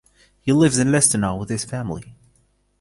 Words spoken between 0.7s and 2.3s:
in Lustenau with his family.